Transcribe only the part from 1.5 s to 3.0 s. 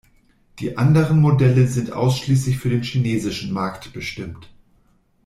sind ausschließlich für den